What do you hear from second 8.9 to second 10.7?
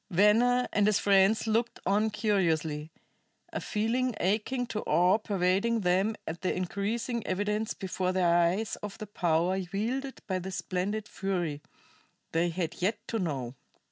the power wielded by this